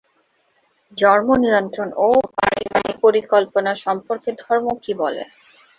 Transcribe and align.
জন্ম 0.97 1.29
নিয়ন্ত্রণ 1.43 1.89
ও 1.99 2.07
পারিবারিক 2.37 2.95
পরিকল্পনা 3.05 3.71
সম্পর্কে 3.85 4.29
ধর্ম 4.41 4.67
কি 4.83 4.91
বলে? 5.01 5.23